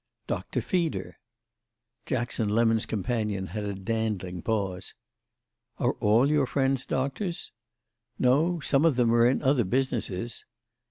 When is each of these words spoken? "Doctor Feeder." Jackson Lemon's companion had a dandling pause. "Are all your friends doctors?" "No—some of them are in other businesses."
"Doctor 0.25 0.61
Feeder." 0.61 1.19
Jackson 2.07 2.49
Lemon's 2.49 2.87
companion 2.87 3.45
had 3.45 3.63
a 3.63 3.75
dandling 3.75 4.41
pause. 4.41 4.95
"Are 5.77 5.93
all 5.99 6.27
your 6.27 6.47
friends 6.47 6.87
doctors?" 6.87 7.51
"No—some 8.17 8.83
of 8.83 8.95
them 8.95 9.13
are 9.13 9.27
in 9.27 9.43
other 9.43 9.63
businesses." 9.63 10.43